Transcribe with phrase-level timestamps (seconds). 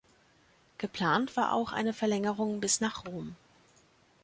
[0.79, 3.35] Geplant war auch eine Verlängerung bis nach Rom.